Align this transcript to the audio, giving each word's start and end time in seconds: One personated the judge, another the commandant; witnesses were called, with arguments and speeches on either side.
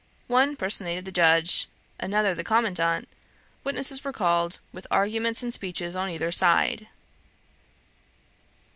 One 0.29 0.55
personated 0.55 1.05
the 1.05 1.11
judge, 1.11 1.67
another 1.99 2.33
the 2.33 2.43
commandant; 2.43 3.07
witnesses 3.63 4.03
were 4.03 4.11
called, 4.11 4.59
with 4.73 4.87
arguments 4.89 5.43
and 5.43 5.53
speeches 5.53 5.95
on 5.95 6.09
either 6.09 6.31
side. 6.31 6.87